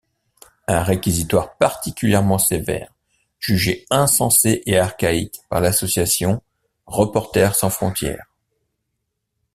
[0.67, 2.91] Un réquisitoire particulièrement sévère,
[3.39, 6.41] jugé insensé et archaïque par l'association
[6.87, 8.25] Reporters sans frontières.